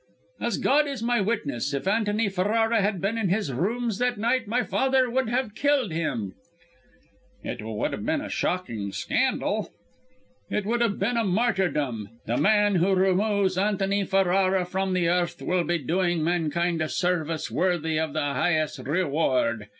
"As 0.39 0.57
God 0.57 0.87
is 0.87 1.03
my 1.03 1.21
witness, 1.21 1.75
if 1.75 1.87
Antony 1.87 2.27
Ferrara 2.27 2.81
had 2.81 2.99
been 2.99 3.19
in 3.19 3.29
his 3.29 3.53
rooms 3.53 3.99
that 3.99 4.17
night, 4.17 4.47
my 4.47 4.63
father 4.63 5.07
would 5.11 5.29
have 5.29 5.53
killed 5.53 5.91
him!" 5.91 6.33
"It 7.43 7.61
would 7.61 7.91
have 7.91 8.03
been 8.03 8.19
a 8.21 8.27
shocking 8.27 8.91
scandal." 8.93 9.69
"It 10.49 10.65
would 10.65 10.81
have 10.81 10.97
been 10.97 11.17
a 11.17 11.23
martyrdom. 11.23 12.09
The 12.25 12.37
man 12.37 12.77
who 12.77 12.95
removes 12.95 13.59
Antony 13.59 14.03
Ferrara 14.03 14.65
from 14.65 14.93
the 14.93 15.07
earth 15.07 15.39
will 15.39 15.63
be 15.65 15.77
doing 15.77 16.23
mankind 16.23 16.81
a 16.81 16.89
service 16.89 17.51
worthy 17.51 17.99
of 17.99 18.13
the 18.13 18.21
highest 18.33 18.79
reward. 18.79 19.67